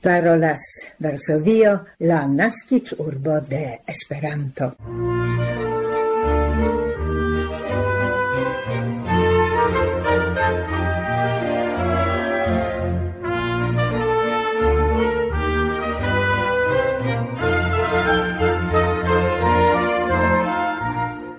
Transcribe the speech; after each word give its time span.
parolas 0.00 0.60
Varsovio, 0.98 1.84
la 1.98 2.26
nascic 2.26 2.94
urbo 2.98 3.40
de 3.40 3.80
Esperanto. 3.86 4.74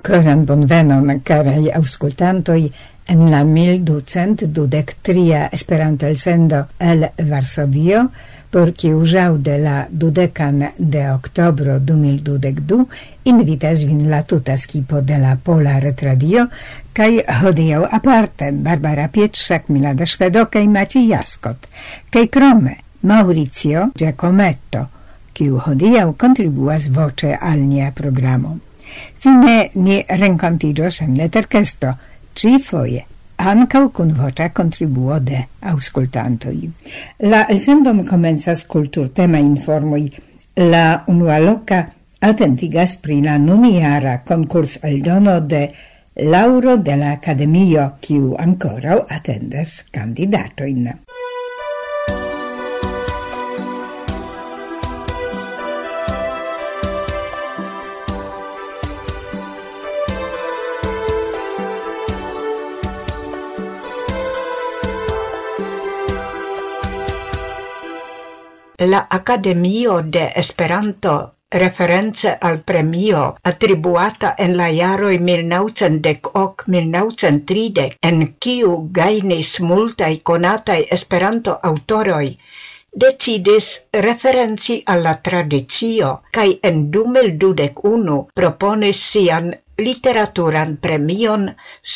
Coran 0.02 0.46
bonvenon, 0.46 1.22
carai 1.24 1.72
auscultantoi, 1.72 2.72
en 3.08 3.32
la 3.32 3.44
1223 3.44 5.50
Esperanto 5.52 6.08
elsendo 6.08 6.68
el 6.80 7.10
Varsovio, 7.18 8.12
por 8.52 8.74
qui 8.76 8.92
usau 8.94 9.38
de 9.38 9.58
la 9.58 9.88
dudecan 9.90 10.74
de 10.78 11.06
octobro 11.10 11.80
2022 11.80 12.86
invitas 13.24 13.84
vin 13.88 14.10
la 14.12 14.24
tuta 14.24 14.58
skipo 14.58 15.02
de 15.02 15.18
la 15.18 15.36
Pola 15.36 15.80
Retradio 15.80 16.48
kai 16.94 17.24
hodiau 17.42 17.88
aparte 17.90 18.52
Barbara 18.52 19.08
Pietrzak, 19.08 19.70
Milada 19.70 20.06
Szwedo 20.06 20.50
kai 20.52 20.68
Maciej 20.68 21.08
Jaskot 21.14 21.70
kai 22.10 22.28
krome 22.28 22.78
Maurizio 23.02 23.90
Giacometto 23.96 24.88
kiu 25.34 25.62
hodiau 25.66 26.14
kontribuas 26.18 26.90
voce 26.92 27.32
al 27.40 27.64
nia 27.64 27.92
programo. 27.96 28.58
Fine 29.24 29.72
ni 29.80 30.02
renkontiĝos 30.04 31.02
en 31.06 31.16
letterkesto, 31.16 31.94
ĉifoje 32.36 33.06
ancau 33.50 33.90
cun 33.90 34.14
voĉa 34.14 34.50
contribuo 34.54 35.20
de 35.20 35.46
auscultantoi. 35.62 36.70
La 37.32 37.46
elsendom 37.50 38.04
comensas 38.06 38.66
cultur 38.66 39.10
tema 39.10 39.38
informoi. 39.40 40.10
La 40.56 41.04
unualoka 41.08 41.86
atentigas 42.20 42.98
pri 42.98 43.22
la 43.22 43.38
concurs 44.26 44.78
al 44.84 45.02
dono 45.02 45.40
de 45.40 45.72
Lauro 46.16 46.76
de 46.78 46.96
la 46.98 47.12
Akademio, 47.12 47.92
kiu 48.02 48.36
ankoraŭ 48.38 49.06
atendas 49.10 49.84
kandidatojn. 49.92 50.92
la 68.92 69.08
Academio 69.10 70.02
de 70.02 70.32
Esperanto 70.36 71.32
reference 71.50 72.38
al 72.48 72.62
premio 72.70 73.38
attribuata 73.52 74.30
en 74.38 74.58
la 74.58 74.68
jaroj 74.80 75.16
1910-1930 75.30 77.86
en 78.10 78.18
kiu 78.46 78.72
gainis 79.00 79.52
multaj 79.70 80.14
konataj 80.30 80.80
Esperanto-aŭtoroj, 80.98 82.28
decidis 83.06 83.66
referenci 84.08 84.76
alla 84.96 85.14
tradizio 85.30 86.10
kaj 86.38 86.50
en 86.72 86.78
2021 87.00 88.20
proponis 88.42 89.00
sian 89.12 89.46
literaturan 89.88 90.70
premion 90.88 91.42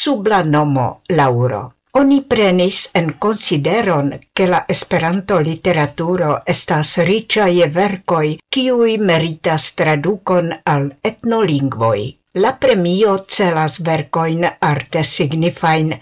sub 0.01 0.21
la 0.27 0.41
nomo 0.43 0.87
Lauro. 1.09 1.63
Oni 1.99 2.17
prenis 2.21 2.89
en 2.93 3.13
consideron 3.25 4.19
che 4.33 4.47
la 4.47 4.65
Esperanto 4.67 5.37
literaturo 5.39 6.31
estas 6.53 6.89
riĉa 7.09 7.45
je 7.57 7.67
verkoj 7.77 8.25
kiuj 8.55 8.97
meritas 9.11 9.67
tradukon 9.81 10.51
al 10.73 10.89
etnolingvoj. 11.11 12.01
La 12.43 12.51
premio 12.65 13.15
celas 13.37 13.79
verkojn 13.79 14.43
arte 14.71 15.05
signifajn, 15.11 15.95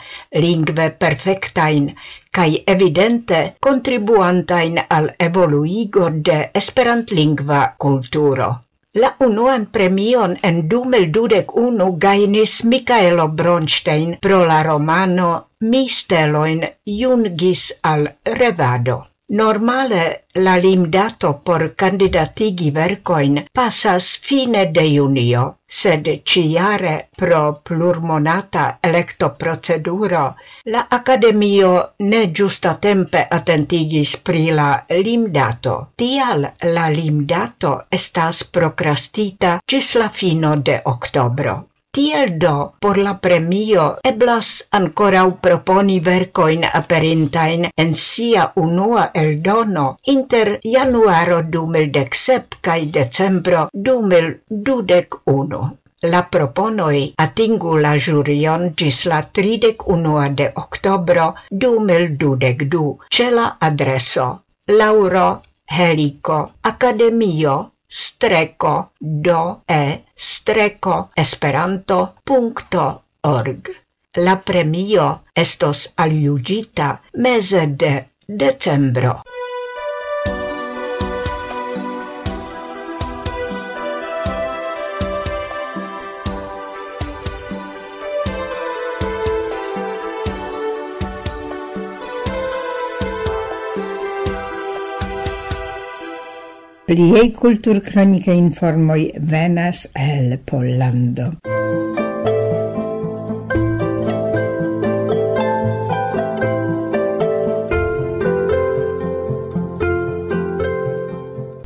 lingve 0.47 0.89
perfektajn 1.05 1.87
kaj 2.39 2.49
evidente 2.75 3.45
kontribuantajn 3.69 4.81
al 4.89 5.13
evoluigo 5.29 6.09
de 6.09 6.41
esperantlingva 6.63 7.63
kulturo. 7.77 8.53
La 9.01 9.09
unuan 9.25 9.63
premion 9.75 10.35
en 10.43 10.57
2021 10.69 11.85
gainis 11.97 12.51
Michaelo 12.63 13.27
Bronstein 13.39 14.19
pro 14.21 14.43
la 14.45 14.61
romano 14.67 15.29
Mi 15.61 15.87
jungis 15.89 17.63
al 17.81 18.05
revado. 18.23 19.12
Normale 19.33 20.25
la 20.33 20.57
limdato 20.57 21.41
por 21.44 21.73
candidatigi 21.73 22.69
vercoin 22.69 23.39
passas 23.51 24.09
fine 24.21 24.67
de 24.75 24.83
junio, 24.91 25.45
sed 25.66 26.09
ciare 26.23 27.09
pro 27.17 27.59
plurmonata 27.63 28.77
electo 28.79 29.31
proceduro 29.31 30.35
la 30.66 30.85
Academio 30.88 31.73
ne 32.11 32.21
giusta 32.31 32.75
tempe 32.75 33.25
attentigis 33.27 34.17
pri 34.17 34.51
la 34.51 34.69
limdato. 35.01 35.75
Tial 35.95 36.53
la 36.77 36.88
limdato 36.89 37.75
estas 37.89 38.44
procrastita 38.44 39.59
cis 39.65 39.95
la 39.95 40.09
fino 40.09 40.55
de 40.57 40.79
octobro. 40.85 41.72
Tiel 41.95 42.39
do, 42.41 42.73
por 42.81 42.97
la 42.97 43.11
premio 43.21 43.83
eblas 44.09 44.47
ancorau 44.77 45.33
proponi 45.45 45.97
vercoin 46.07 46.63
aperintain 46.79 47.67
en 47.83 47.91
sia 47.93 48.45
unua 48.61 49.03
eldono 49.21 49.83
inter 50.13 50.49
januaro 50.63 51.37
2017 51.55 52.57
cae 52.65 52.87
decembro 52.95 53.67
2021. 53.89 55.61
La 56.13 56.23
proponoi 56.35 57.03
atingu 57.25 57.75
la 57.85 57.93
jurion 58.07 58.71
gis 58.75 59.05
la 59.05 59.21
31 59.21 60.29
de 60.39 60.49
oktobro 60.63 61.27
2022 61.51 62.97
ce 63.09 63.29
la 63.29 63.45
adreso 63.59 64.27
Lauro 64.79 65.27
Helico 65.69 66.39
Academio 66.61 67.72
streco 67.95 68.93
do 68.97 69.61
e 69.67 70.03
streco 70.15 71.11
esperanto 71.13 72.15
punto 72.23 73.03
org. 73.21 73.69
La 74.15 74.41
premio 74.41 75.25
estos 75.33 75.93
aliugita 75.95 77.01
mese 77.13 77.67
de 77.67 78.09
decembro. 78.25 79.21
Pliei 96.93 97.31
kulturkronike 97.33 98.35
informoi 98.37 99.07
venas 99.31 99.87
el 99.97 100.37
Pollando. 100.45 101.31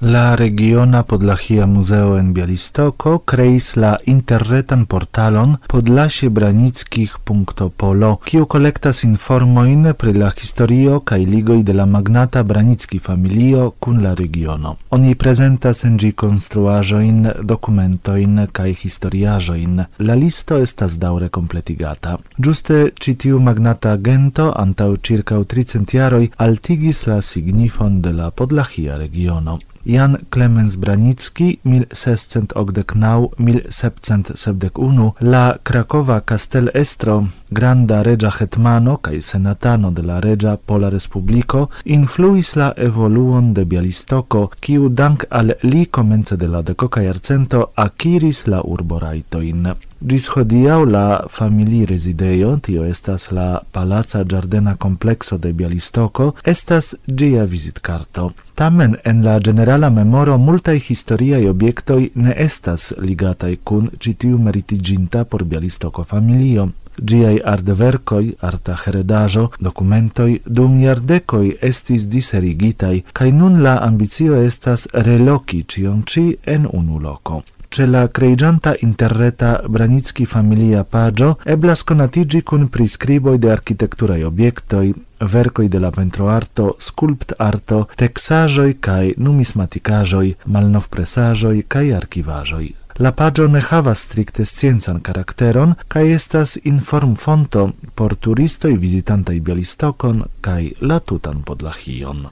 La 0.07 0.35
regiona 0.35 1.03
Podlachia 1.03 1.65
Muzeo 1.65 2.17
en 2.17 2.33
Bialistoko 2.33 3.19
kreis 3.27 3.75
la 3.75 3.97
interretan 4.05 4.85
portalon 4.87 5.57
podlasiebranickich.polo, 5.67 8.15
kiu 8.23 8.45
kolektas 8.47 9.03
informojn 9.03 9.93
pri 9.99 10.13
la 10.15 10.31
historio 10.37 10.99
kaj 11.11 11.19
ligoj 11.33 11.59
de 11.69 11.73
la 11.73 11.85
magnata 11.85 12.43
Branicki 12.43 12.99
familio 12.99 13.71
kun 13.79 14.03
la 14.05 14.13
regiono. 14.15 14.75
Oni 14.95 15.15
prezentas 15.15 15.83
en 15.83 15.97
ĝi 15.99 16.11
konstruaĵojn, 16.23 17.27
dokumentojn 17.43 18.47
kaj 18.51 18.73
historiaĵojn. 18.85 19.85
La 19.99 20.15
listo 20.15 20.57
estas 20.63 20.97
daŭre 21.03 21.29
kompletigata. 21.29 22.17
Ĝuste 22.39 22.91
ĉi 22.95 23.15
tiu 23.25 23.39
magnata 23.43 23.91
agento 23.99 24.53
antaŭ 24.55 24.95
ĉirkaŭ 25.09 25.43
tricent 25.43 25.93
jaroj 25.99 26.29
altigis 26.37 27.07
la 27.11 27.21
signifon 27.21 28.01
de 28.01 28.11
la 28.21 28.31
Podlachia 28.31 28.95
regiono. 28.95 29.59
Jan 29.87 30.17
Klemens 30.29 30.75
Branicki, 30.75 31.59
mil 31.63 31.85
sescent 31.95 32.51
ogdek 32.59 32.91
nau, 32.99 33.29
mil 33.39 33.61
sepcent 33.71 34.33
sebdek 34.35 34.75
unu, 34.83 35.13
la 35.23 35.55
Krakowa 35.63 36.19
Castel 36.27 36.67
Estro, 36.75 37.21
granda 37.49 38.01
regia 38.01 38.31
hetmano 38.39 38.97
kaj 38.97 39.21
senatano 39.21 39.91
de 39.91 40.01
la 40.01 40.19
regia 40.19 40.57
Pola 40.57 40.89
Respubliko, 40.89 41.67
influis 41.85 42.55
la 42.55 42.73
evoluon 42.77 43.53
de 43.53 43.65
Bialistoko, 43.65 44.49
kiu 44.59 44.89
dank 44.89 45.25
al 45.29 45.53
li 45.63 45.85
komence 45.85 46.37
de 46.37 46.47
la 46.47 46.61
dekoka 46.61 47.01
jarcento 47.01 47.65
akiris 47.75 48.47
la 48.47 48.61
urboraitoin. 48.63 49.67
Gis 49.99 50.27
hodiau 50.29 50.85
la 50.85 51.23
famili 51.29 51.85
residejo, 51.85 52.57
tio 52.61 52.83
estas 52.85 53.31
la 53.31 53.61
palaca 53.71 54.23
giardena 54.23 54.75
komplekso 54.75 55.37
de 55.37 55.53
Bialistoko, 55.53 56.33
estas 56.43 56.95
gia 57.07 57.43
vizitkarto. 57.43 58.31
Tamen 58.55 58.95
en 59.03 59.23
la 59.25 59.39
generala 59.39 59.89
memoro 59.89 60.37
multaj 60.37 60.79
historiaj 60.89 61.47
objektoj 61.49 62.09
ne 62.15 62.33
estas 62.37 62.93
ligataj 62.97 63.55
kun 63.63 63.89
ĉi 63.99 64.13
tiu 64.13 64.37
meritiĝinta 64.37 65.23
por 65.25 65.43
Bialistoko 65.43 66.03
familio. 66.03 66.69
Giai 67.01 67.37
artverkoj, 67.43 68.33
arta 68.41 68.77
heredajo, 68.85 69.49
documentoi, 69.59 70.41
dum 70.45 70.79
iardecoi 70.79 71.57
estis 71.61 72.07
diserigitai, 72.09 73.03
cae 73.13 73.31
nun 73.31 73.61
la 73.63 73.77
ambicio 73.85 74.39
estas 74.41 74.87
reloki 74.93 75.63
cion 75.67 76.03
ci 76.05 76.37
en 76.45 76.67
unu 76.71 76.99
loco. 76.99 77.43
Ce 77.69 77.85
la 77.85 78.07
creigianta 78.07 78.75
interreta 78.79 79.61
Branicki 79.67 80.25
familia 80.25 80.83
Pagio 80.83 81.37
eblas 81.43 81.83
conatigi 81.83 82.41
kun 82.41 82.69
prescriboi 82.71 83.37
de 83.37 83.51
arkitekturaj 83.51 84.23
obiectoi, 84.23 84.93
vercoi 85.19 85.67
de 85.67 85.79
la 85.79 85.91
pentroarto, 85.91 86.75
sculptarto, 86.79 87.87
texajoi 87.95 88.77
cae 88.79 89.13
numismaticajoi, 89.17 90.35
malnovpresajoi 90.45 91.65
cae 91.67 91.93
archivajoi. 91.93 92.73
La 92.99 93.11
pagio 93.11 93.47
ne 93.47 93.59
havas 93.61 93.99
stricte 94.07 94.45
sciencan 94.45 95.01
karakteron 95.05 95.75
kaj 95.87 96.01
estas 96.13 96.57
informfonto 96.63 97.69
por 97.95 98.15
turistoj 98.15 98.73
vizitantaj 98.73 99.39
Bialistokon 99.39 100.23
kaj 100.41 100.71
la 100.81 100.99
tutan 100.99 101.43
Podlachion. 101.45 102.25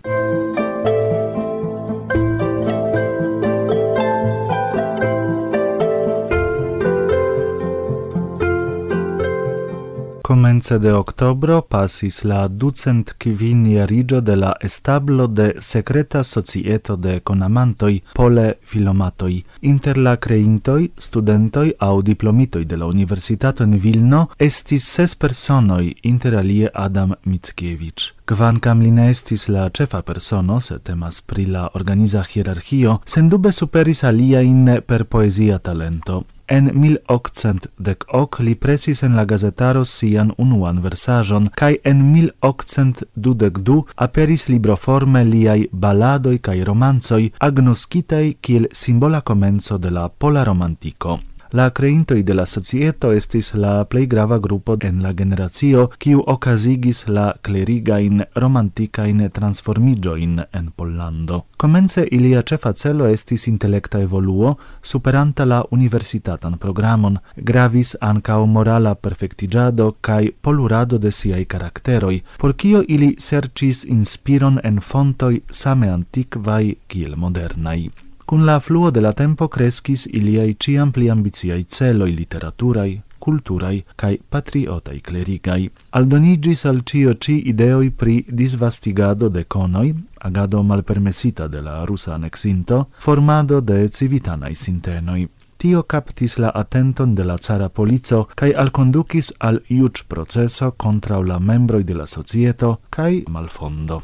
comence 10.25 10.80
de 10.80 10.92
octobro 10.92 11.62
pasis 11.62 12.24
la 12.24 12.48
ducent 12.48 13.12
quivin 13.19 13.66
iarigio 13.66 14.22
de 14.22 14.36
la 14.36 14.56
establo 14.60 15.27
de 15.27 15.54
secreta 15.60 16.24
societo 16.24 16.95
de 16.95 17.19
conamantoi 17.22 18.01
pole 18.13 18.57
filomatoi. 18.62 19.44
Inter 19.62 19.98
la 19.98 20.16
creintoi, 20.18 20.92
studentoi 20.98 21.75
au 21.77 22.01
diplomitoi 22.01 22.66
de 22.66 22.75
la 22.75 22.86
Universitato 22.86 23.63
in 23.63 23.77
Vilno 23.77 24.30
estis 24.39 24.89
ses 24.89 25.16
personoi, 25.16 25.95
inter 26.01 26.36
alie 26.36 26.72
Adam 26.74 27.13
Mickiewicz. 27.24 28.13
Kvankam 28.25 28.81
li 28.81 28.92
ne 28.92 29.10
estis 29.10 29.45
la 29.48 29.69
cefa 29.69 30.01
persono, 30.01 30.60
se 30.60 30.80
temas 30.80 31.22
pri 31.22 31.45
la 31.45 31.69
organiza 31.74 32.25
hierarchio, 32.25 33.01
sendube 33.06 33.51
superis 33.51 34.04
aliain 34.04 34.81
per 34.88 35.06
poesia 35.06 35.60
talento. 35.60 36.24
En 36.48 36.70
1818 36.74 38.44
li 38.44 38.56
presis 38.56 39.04
en 39.04 39.16
la 39.16 39.26
gazetaro 39.26 39.86
sian 39.86 40.32
unuan 40.38 40.82
versajon, 40.82 41.50
kaj 41.56 41.76
en 41.84 42.04
1822 42.14 43.84
aperis 44.08 44.48
libroforme 44.50 45.24
liai 45.26 45.68
baladoj 45.72 46.38
kai 46.48 46.60
romancoj 46.64 47.24
agnoskitaj 47.40 48.26
kiel 48.42 48.68
simbola 48.72 49.22
comenzo 49.22 49.78
de 49.78 49.90
la 49.90 50.10
pola 50.10 50.44
romantico. 50.44 51.20
La 51.56 51.69
creintoi 51.72 52.24
de 52.24 52.34
la 52.36 52.44
societo 52.46 53.13
estis 53.16 53.54
la 53.56 53.86
plei 53.88 54.10
grava 54.12 54.40
gruppo 54.44 54.74
en 54.84 54.98
la 55.04 55.13
generatio 55.16 55.86
kiu 56.04 56.19
ocasigis 56.34 57.06
la 57.07 57.30
clerigain 57.48 58.25
romanticain 58.36 59.22
transformigioin 59.31 60.42
en 60.52 60.66
Pollando. 60.75 61.46
Comence 61.56 62.04
ilia 62.12 62.44
cefa 62.44 62.74
celo 62.74 63.07
estis 63.07 63.48
intellecta 63.48 64.02
evoluo, 64.04 64.57
superanta 64.81 65.46
la 65.46 65.63
universitatan 65.72 66.57
programon, 66.60 67.19
gravis 67.38 67.96
ancao 68.01 68.46
morala 68.46 68.96
perfectigiado 68.96 69.96
cae 70.01 70.34
polurado 70.42 71.00
de 71.00 71.12
siai 71.12 71.46
caracteroi, 71.46 72.24
por 72.38 72.56
kio 72.56 72.84
ili 72.84 73.16
sercis 73.18 73.86
inspiron 73.86 74.60
en 74.63 74.81
fontoi 74.81 75.40
same 75.50 75.88
antiquai 75.88 76.75
kiel 76.88 77.16
modernai. 77.16 77.86
Cun 78.25 78.44
la 78.44 78.60
fluo 78.60 78.89
de 78.89 79.01
la 79.01 79.12
tempo 79.13 79.48
crescis 79.48 80.07
iliai 80.10 80.56
ciam 80.57 80.89
pli 80.92 81.10
ambiziai 81.10 81.68
celoi 81.69 82.16
literaturai, 82.16 83.01
culturai 83.19 83.83
cae 83.95 84.18
patriotai 84.18 85.00
clerigai. 85.01 85.69
Aldonigis 85.92 86.66
al 86.66 86.81
cio 86.83 87.13
ci 87.18 87.48
ideoi 87.48 87.92
pri 87.92 88.25
disvastigado 88.27 89.30
de 89.30 89.45
conoi, 89.45 89.94
agado 90.18 90.63
malpermesita 90.63 91.48
de 91.48 91.62
la 91.62 91.83
rusa 91.86 92.16
anexinto, 92.16 92.88
formado 92.98 93.62
de 93.62 93.88
civitanai 93.89 94.56
sintenoi. 94.56 95.30
Tio 95.57 95.83
captis 95.83 96.38
la 96.38 96.50
attenton 96.50 97.13
de 97.13 97.24
la 97.24 97.38
cara 97.38 97.69
polico 97.69 98.27
cae 98.36 98.54
alconducis 98.54 99.33
al 99.38 99.62
iuc 99.69 100.04
proceso 100.07 100.74
contra 100.74 101.22
la 101.22 101.39
membroi 101.39 101.83
de 101.83 101.94
la 101.94 102.06
societo 102.06 102.80
cae 102.89 103.24
malfondo. 103.27 104.04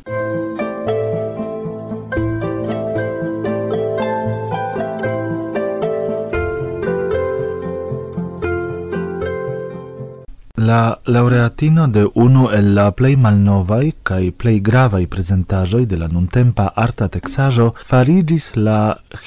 La 10.62 11.00
laureatino 11.06 11.88
de 11.88 12.04
unu 12.14 12.44
el 12.54 12.68
la 12.78 12.84
plei 12.94 13.16
malnovai 13.24 13.88
cae 14.06 14.30
plei 14.44 14.60
gravai 14.68 15.08
presentajoi 15.16 15.88
de 15.90 15.98
la 15.98 16.10
nuntempa 16.12 16.68
arta 16.86 17.08
texajo 17.16 17.72
farigis 17.90 18.52
la 18.56 18.80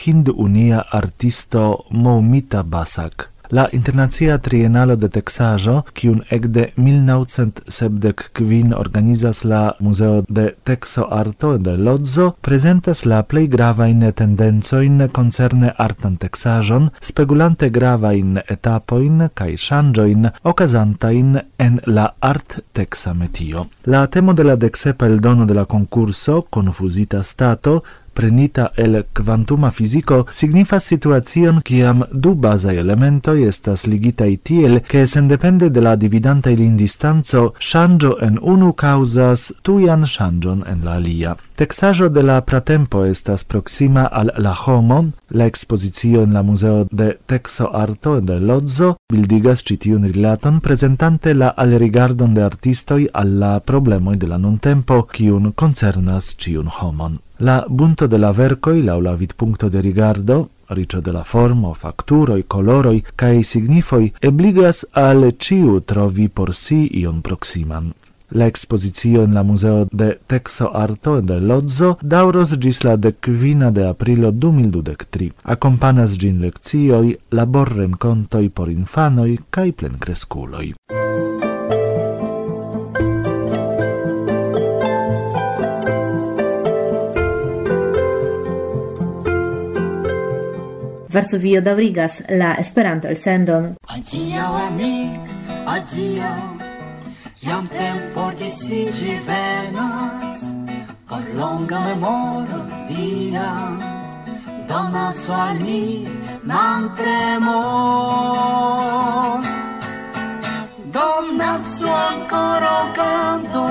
hindunia 0.04 0.86
artisto 1.02 1.68
Moumita 1.90 2.62
Basak. 2.62 3.33
La 3.50 3.68
Internacia 3.72 4.38
Trienalo 4.38 4.96
de 4.96 5.08
Texajo, 5.08 5.82
kiun 5.92 6.22
ekde 6.32 6.72
1975 6.76 8.72
organizas 8.76 9.44
la 9.44 9.74
Muzeo 9.80 10.24
de 10.28 10.54
Texo 10.64 11.08
Arto 11.10 11.58
de 11.58 11.76
Lodzo, 11.76 12.34
prezentas 12.40 13.04
la 13.04 13.22
plej 13.22 13.48
gravajn 13.52 14.12
tendencojn 14.16 15.08
koncerne 15.12 15.74
artan 15.76 16.16
Texajon, 16.16 16.88
spegulante 17.00 17.68
gravajn 17.68 18.38
etapojn 18.48 19.28
kaj 19.34 19.56
ŝanĝojn 19.66 20.30
okazantajn 20.42 21.36
en 21.58 21.80
la 21.86 22.08
art 22.20 22.62
texa 22.72 23.12
metio. 23.12 23.66
La 23.84 24.06
temo 24.06 24.32
de 24.32 24.44
la 24.44 24.56
deksepa 24.56 25.06
eldono 25.06 25.44
de 25.44 25.54
la 25.54 25.64
konkurso 25.64 26.42
Konfuzita 26.50 27.22
Stato 27.22 27.82
prenita 28.14 28.70
el 28.76 29.04
quantuma 29.16 29.70
fisico 29.70 30.24
signifas 30.30 30.84
situacion 30.92 31.60
kiam 31.60 32.04
du 32.12 32.34
bazaj 32.34 32.78
elementoj 32.84 33.36
estas 33.48 33.86
ligitaj 33.86 34.30
tiel 34.48 34.80
ke 34.90 35.06
sendepende 35.06 35.70
de 35.70 35.80
la 35.80 35.96
dividanta 35.96 36.50
ilin 36.54 36.76
distanco 36.76 37.44
ŝanĝo 37.70 38.12
en 38.26 38.38
unu 38.54 38.72
kaŭzas 38.72 39.50
tujan 39.62 40.06
ŝanĝon 40.14 40.64
en 40.72 40.84
la 40.84 40.98
alia. 41.00 41.36
Texajo 41.56 42.08
de 42.08 42.22
la 42.22 42.40
pratempo 42.40 43.04
estas 43.04 43.44
proxima 43.44 44.08
al 44.20 44.30
la 44.38 44.54
homo, 44.54 45.04
la 45.30 45.46
exposizio 45.46 46.22
en 46.22 46.34
la 46.34 46.42
Museo 46.42 46.86
de 46.90 47.16
Texo 47.26 47.68
Arto 47.72 48.20
de 48.20 48.40
Lozzo 48.40 48.94
bildigas 49.12 49.62
citiun 49.62 50.04
rilaton 50.04 50.60
presentante 50.60 51.34
la 51.34 51.48
alrigardon 51.56 52.34
de 52.34 52.42
artistoi 52.42 53.08
alla 53.12 53.60
problemoi 53.60 54.16
de 54.16 54.26
la 54.26 54.38
nuntempo, 54.38 55.02
kiun 55.12 55.52
concernas 55.52 56.34
ciun 56.36 56.68
homon. 56.80 57.18
La 57.44 57.66
bunto 57.68 58.06
de 58.06 58.16
la 58.16 58.30
vercoi 58.32 58.78
laŭ 58.80 58.94
la 59.04 59.12
vidpunkto 59.20 59.68
de 59.68 59.80
rigardo, 59.84 60.36
riccio 60.76 61.02
de 61.04 61.12
la 61.12 61.22
formo, 61.22 61.74
facturoi, 61.74 62.46
coloroi, 62.48 63.02
cae 63.20 63.42
signifoi, 63.44 64.14
ebligas 64.30 64.80
al 64.92 65.26
ciu 65.36 65.82
trovi 65.84 66.28
por 66.28 66.54
si 66.54 66.88
ion 67.02 67.20
proximan. 67.20 67.92
La 68.30 68.46
exposizio 68.46 69.24
en 69.24 69.34
la 69.34 69.42
Museo 69.42 69.86
de 69.92 70.18
Texo 70.26 70.70
Arto 70.72 71.20
de 71.20 71.38
Lodzo 71.40 71.98
dauros 72.00 72.56
gis 72.58 72.80
la 72.82 72.96
dekvina 72.96 73.70
de 73.70 73.88
aprilo 73.90 74.32
2023. 74.32 75.32
Akompanas 75.44 76.16
ĝin 76.16 76.40
labor 77.30 77.76
rencontoi 77.76 78.48
por 78.48 78.70
infanoj 78.70 79.36
kaj 79.50 79.72
plenkreskuloj. 79.72 80.72
verso 91.14 91.38
vio 91.38 91.62
daurigas 91.62 92.22
la 92.28 92.56
Esperanto-elsendon. 92.58 93.76
Adiaŭ, 93.94 94.50
amik, 94.66 95.30
adiaŭ, 95.74 96.40
jam 97.46 97.68
tempo 97.70 98.24
disiĝi 98.40 99.14
venas, 99.28 100.42
por 101.06 101.22
longa 101.38 101.78
memoro 101.86 102.58
via, 102.90 103.52
donacu 104.66 105.32
al 105.38 105.56
ni 105.62 105.86
nan 106.50 106.90
tremor. 106.98 108.34
Donacu 110.98 111.88
ancora 112.02 112.78
canto, 112.98 113.66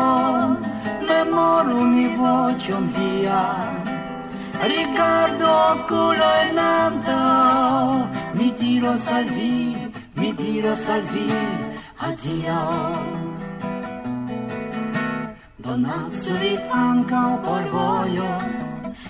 memoru 1.12 1.80
mi 1.94 2.08
vocion 2.16 2.84
via, 2.96 3.44
Ricordo 4.62 5.84
Colainando, 5.88 8.08
mi 8.34 8.54
dirò 8.54 8.96
salvi, 8.96 9.92
mi 10.14 10.34
dirò 10.34 10.76
salvi, 10.76 11.28
addio. 11.98 12.62
Donați-vi 15.58 16.60
anca 16.70 17.40
por 17.44 17.64
voio, 17.70 18.32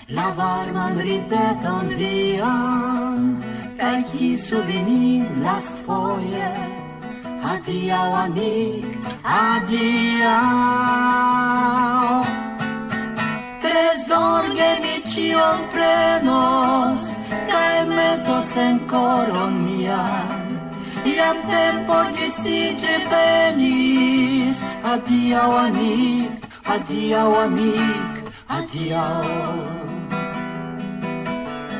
la 0.07 0.33
varman 0.37 0.97
rideton 0.97 1.87
vian, 1.97 3.43
kaj 3.77 4.03
kisuvi 4.11 5.27
la 5.43 5.43
lastfoje, 5.43 6.49
addio 7.51 8.01
amico, 8.23 8.99
addio. 9.23 11.42
cion 15.13 15.59
prenos 15.73 17.01
kaj 17.49 17.85
metos 17.85 18.49
en 18.57 18.79
coron 18.91 19.53
mian. 19.65 20.41
Iam 21.05 21.37
tempo 21.49 21.97
disige 22.17 22.95
venis 23.11 24.63
adiaŭ 24.93 25.49
amic, 25.65 26.47
adiao 26.75 27.35
amic, 27.43 28.23
adiaŭ 28.57 29.53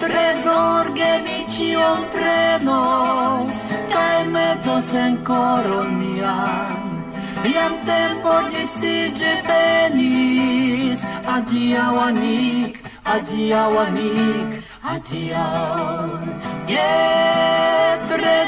tre 0.04 0.28
mi 1.26 1.40
cion 1.56 2.06
prenos 2.14 3.66
kaj 3.96 4.18
metos 4.36 4.94
en 5.06 5.18
coron 5.32 5.90
mian. 6.00 6.80
Iam 7.54 7.74
tempo 7.90 8.38
disige 8.54 9.34
venis, 9.50 11.00
adiaŭ 11.38 11.94
amic, 12.10 12.83
adiau 13.06 13.72
amic, 13.86 14.64
adiau. 14.84 16.08
Je 16.68 16.92
tre 18.10 18.40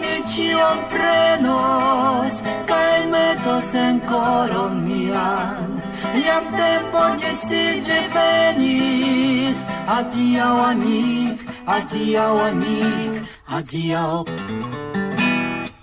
mi 0.00 0.16
cion 0.32 0.78
prenos, 0.92 2.32
cae 2.66 3.06
metos 3.12 3.74
en 3.74 4.00
coron 4.08 4.74
mian. 4.86 5.68
Iam 6.16 6.44
tempo 6.56 7.02
gesige 7.22 8.00
venis, 8.14 9.58
adiau 9.86 10.56
amic, 10.70 11.38
adiau 11.66 12.34
amic, 12.48 13.22
adiau. 13.46 14.24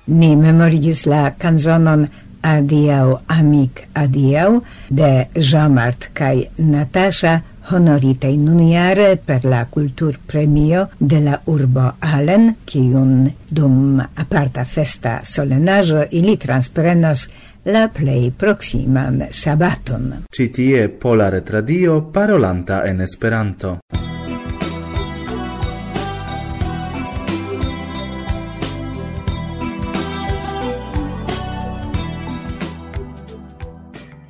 Ni 0.07 0.35
memorigis 0.35 1.05
la 1.05 1.31
canzonon 1.31 2.07
Adiau 2.45 3.21
amic 3.27 3.87
adiau 3.97 4.61
de 4.91 5.25
Jean-Marc 5.33 6.11
kai 6.13 6.51
Natasha 6.57 7.41
honoritaj 7.71 8.33
nunjare 8.37 9.17
per 9.25 9.45
la 9.45 9.65
kulturpremio 9.65 10.87
de 10.99 11.19
la 11.19 11.39
urbo 11.45 11.91
Allen, 11.99 12.53
kiun 12.65 13.29
dum 13.49 13.99
aparta 14.01 14.65
festa 14.65 15.19
solenaĵo 15.23 16.05
ili 16.11 16.37
transprenos 16.37 17.27
la 17.65 17.87
plei 17.89 18.31
proksiman 18.31 19.23
sabaton. 19.31 20.11
Citie 20.31 20.89
Pola 20.89 21.29
Retradio 21.29 22.01
parolanta 22.13 22.83
en 22.85 23.01
Esperanto. 23.01 23.79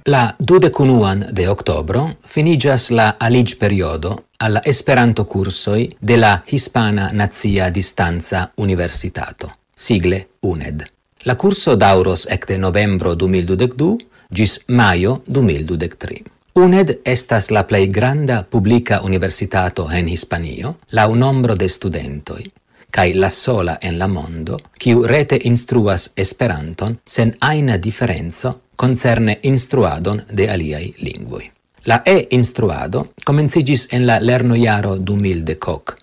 La 0.07 0.35
dudecunuan 0.39 1.25
de 1.31 1.47
oktobro 1.49 2.01
finigas 2.29 2.91
la 2.91 3.07
aliĝperiodo 3.19 4.09
al 4.11 4.19
alla 4.37 4.61
esperanto 4.63 5.23
cursoi 5.25 5.87
de 5.99 6.17
la 6.17 6.43
Hispana 6.45 7.09
Nazia 7.11 7.71
Distanza 7.71 8.51
Universitato, 8.55 9.49
sigle 9.75 10.27
UNED. 10.41 10.83
La 11.23 11.35
kurso 11.35 11.75
dauros 11.75 12.27
ecte 12.29 12.57
novembro 12.57 13.15
2022 13.15 13.97
ĝis 14.29 14.59
majo 14.67 15.23
2023. 15.27 16.21
UNED 16.53 16.99
estas 17.03 17.49
la 17.49 17.63
plej 17.63 17.87
granda 17.87 18.43
publika 18.43 19.01
universitato 19.01 19.87
en 19.91 20.07
Hispanio 20.07 20.75
laŭ 20.91 21.15
nombro 21.15 21.55
de 21.55 21.69
studentoj 21.69 22.43
kaj 22.95 23.13
la 23.19 23.29
sola 23.29 23.77
en 23.81 23.97
la 23.99 24.07
mondo 24.07 24.59
kiu 24.77 25.01
rete 25.07 25.39
instruas 25.49 26.11
Esperanton 26.15 26.95
sen 27.05 27.33
aina 27.39 27.77
diferenco 27.77 28.53
concerne 28.75 29.39
instruadon 29.41 30.23
de 30.31 30.49
aliai 30.49 30.93
lingvoi. 30.97 31.51
La 31.85 32.01
e-instruado 32.05 33.13
comencigis 33.23 33.87
en 33.91 34.07
la 34.07 34.19
lernojaro 34.19 34.97
2000 34.97 35.57
coc, 35.59 35.97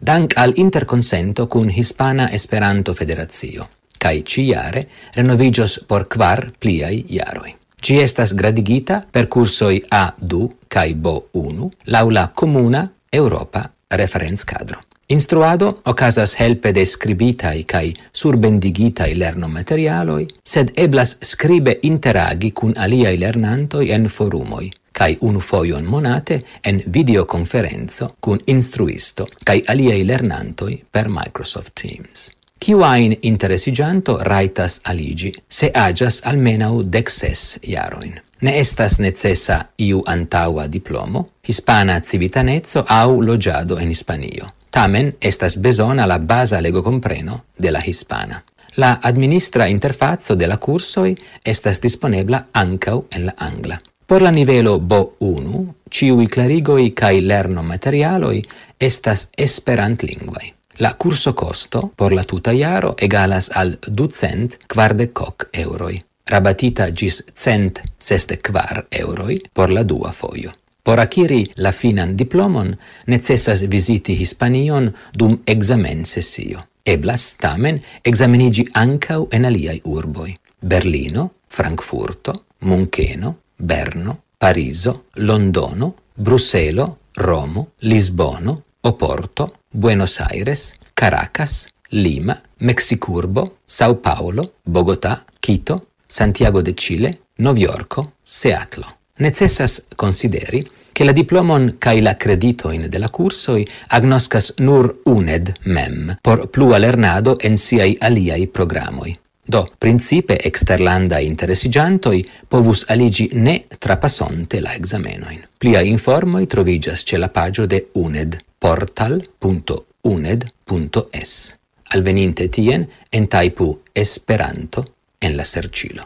dank 0.00 0.34
al 0.36 0.52
interconsento 0.56 1.48
cun 1.48 1.70
Hispana 1.70 2.26
Esperanto 2.26 2.94
Federazio, 2.94 3.68
cae 3.98 4.22
ciare 4.22 4.88
renovigios 5.14 5.84
por 5.86 6.08
quar 6.08 6.52
pliai 6.58 7.04
iaroi. 7.08 7.54
Ci 7.80 8.00
estas 8.00 8.34
gradigita 8.34 9.06
per 9.10 9.28
cursoi 9.28 9.82
A2 9.90 10.48
cae 10.68 10.94
B1 10.94 11.68
laula 11.84 12.32
comuna 12.34 12.92
Europa 13.10 13.72
referenz 13.88 14.44
cadro. 14.44 14.80
Instruado 15.08 15.80
ocasas 15.84 16.34
helpe 16.34 16.72
de 16.72 16.84
scribitai 16.86 17.64
kai 17.64 17.94
surbendigitai 18.12 19.14
lerno 19.14 19.48
materialoi, 19.48 20.26
sed 20.42 20.72
eblas 20.74 21.16
scribe 21.22 21.78
interagi 21.82 22.50
kun 22.50 22.72
aliai 22.76 23.18
lernantoi 23.18 23.92
en 23.92 24.08
forumoi, 24.08 24.70
kai 24.92 25.16
unu 25.20 25.40
foion 25.40 25.84
monate 25.84 26.40
en 26.64 26.82
videoconferenzo 26.92 28.16
kun 28.20 28.40
instruisto 28.46 29.28
kai 29.44 29.62
aliai 29.66 30.06
lernantoi 30.06 30.82
per 30.90 31.08
Microsoft 31.08 31.70
Teams. 31.82 32.30
Kiuain 32.58 33.16
interesigianto 33.22 34.18
raitas 34.20 34.80
aligi, 34.84 35.32
se 35.48 35.70
agias 35.74 36.22
almenau 36.24 36.82
dexes 36.92 37.58
iaroin. 37.62 38.20
Ne 38.40 38.58
estas 38.58 38.98
necessa 38.98 39.64
iu 39.78 40.02
antaua 40.06 40.66
diplomo, 40.72 41.28
hispana 41.48 42.00
civitanezzo 42.00 42.84
au 42.88 43.22
logiado 43.22 43.78
en 43.78 43.90
Hispanio. 43.90 44.46
Tamen 44.76 45.16
estas 45.20 45.56
besona 45.56 46.04
la 46.06 46.18
basa 46.18 46.60
legocompreno 46.60 47.44
de 47.58 47.70
la 47.70 47.80
hispana. 47.86 48.44
La 48.76 49.00
administra 49.02 49.70
interfazzo 49.70 50.36
de 50.36 50.46
la 50.46 50.58
cursoi 50.58 51.14
estas 51.44 51.80
disponebla 51.80 52.48
ancau 52.52 53.06
en 53.10 53.24
la 53.26 53.34
angla. 53.38 53.78
Por 54.06 54.20
la 54.20 54.30
nivelo 54.30 54.78
B1, 54.78 55.62
ciui 55.90 56.26
clarigoi 56.26 56.90
cae 56.90 57.22
lerno 57.22 57.62
materialoi 57.62 58.42
estas 58.78 59.30
esperant-lingvai. 59.36 60.52
La 60.78 60.92
curso 60.92 61.34
costo 61.34 61.92
por 61.96 62.12
la 62.12 62.24
tuta 62.24 62.52
iaro 62.52 62.94
egalas 62.98 63.50
al 63.54 63.78
ducent 63.86 64.58
quardecoc 64.74 65.48
euroi, 65.54 66.02
rabatita 66.26 66.90
gis 66.92 67.24
cent 67.34 67.80
seste 67.98 68.42
quar 68.42 68.84
euroi 68.90 69.40
por 69.54 69.70
la 69.70 69.88
dua 69.88 70.12
foio. 70.12 70.52
Por 70.86 71.00
akiri 71.00 71.40
la 71.56 71.72
finan 71.72 72.12
diplomon 72.16 72.68
necessas 73.06 73.64
visiti 73.66 74.14
Hispanion 74.14 74.92
dum 75.18 75.40
examen 75.46 76.04
sessio. 76.04 76.60
Eblas 76.84 77.34
tamen 77.42 77.80
examenigi 78.04 78.68
ancau 78.72 79.26
en 79.32 79.44
aliai 79.44 79.80
urboi. 79.84 80.36
Berlino, 80.60 81.30
Frankfurto, 81.48 82.44
Muncheno, 82.60 83.34
Berno, 83.56 84.22
Pariso, 84.38 85.06
Londono, 85.14 85.94
Bruselo, 86.14 86.98
Romo, 87.16 87.72
Lisbono, 87.80 88.62
Oporto, 88.82 89.52
Buenos 89.72 90.20
Aires, 90.20 90.74
Caracas, 90.94 91.68
Lima, 91.90 92.40
Mexicurbo, 92.58 93.56
Sao 93.64 93.96
Paulo, 93.96 94.52
Bogotà, 94.62 95.24
Quito, 95.40 95.86
Santiago 96.06 96.62
de 96.62 96.74
Chile, 96.74 97.20
Noviorco, 97.38 98.12
Seattle. 98.22 98.95
Necessas 99.18 99.84
consideri 99.96 100.70
che 100.92 101.04
la 101.04 101.12
diplomon 101.12 101.76
kai 101.78 102.00
la 102.00 102.16
creditoin 102.16 102.88
de 102.88 102.98
la 102.98 103.08
cursoi 103.08 103.66
agnoscas 103.88 104.54
nur 104.58 105.00
uned 105.04 105.52
mem 105.64 106.18
por 106.22 106.50
plua 106.50 106.78
lernado 106.78 107.36
en 107.40 107.56
siai 107.56 107.96
aliai 108.00 108.46
programoi. 108.46 109.18
Do, 109.48 109.68
principe 109.78 110.38
exterlanda 110.42 111.18
interesigiantoi 111.18 112.26
povus 112.48 112.84
aligi 112.88 113.28
ne 113.32 113.64
trapasonte 113.78 114.60
la 114.60 114.74
examenoin. 114.74 115.46
Plia 115.58 115.80
informoi 115.80 116.46
trovigas 116.46 117.04
ce 117.04 117.16
la 117.16 117.28
pagio 117.28 117.66
de 117.66 117.86
uned 117.92 118.38
portal.uned.es. 118.58 121.54
Alveninte 121.94 122.48
tien, 122.48 122.88
entaipu 123.10 123.80
Esperanto 123.92 124.84
en 125.20 125.36
la 125.36 125.44
sercilo. 125.44 126.04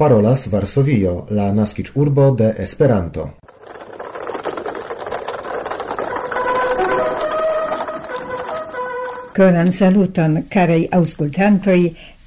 parolas 0.00 0.46
Varsovio, 0.48 1.26
la 1.36 1.50
naskiĝurbo 1.52 2.30
de 2.32 2.46
Esperanto. 2.64 3.26
Coran 9.36 9.72
saluton, 9.76 10.38
carei 10.48 10.86
aŭskultantoj, 10.96 11.78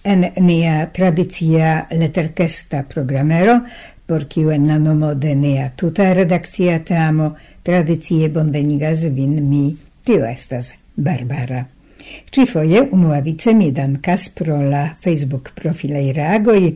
en 0.05 0.27
nia 0.45 0.77
tradicia 0.93 1.73
letterkesta 1.97 2.85
programero, 2.93 3.59
por 4.05 4.29
kiu 4.29 4.53
en 4.53 4.69
la 4.69 4.77
nomo 4.77 5.15
de 5.17 5.33
nia 5.33 5.71
tuta 5.75 6.11
redakcia 6.13 6.77
teamo 6.85 7.33
tradizie 7.65 8.29
bonvenigas 8.29 9.07
vin 9.17 9.39
mi, 9.49 9.69
tio 10.05 10.27
estas 10.29 10.75
Barbara. 10.95 11.65
Cifoje 12.29 12.81
unua 12.91 13.19
vice 13.19 13.53
mi 13.53 13.71
dankas 13.71 14.29
pro 14.29 14.61
la 14.61 14.83
Facebook 15.01 15.51
profilei 15.55 16.11
reagoj, 16.13 16.73